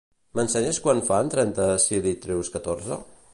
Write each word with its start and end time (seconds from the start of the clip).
M'ensenyes 0.37 0.79
quant 0.85 1.01
fan 1.09 1.29
trenta 1.35 1.67
si 1.85 2.01
li 2.07 2.15
treus 2.25 2.51
catorze? 2.57 2.99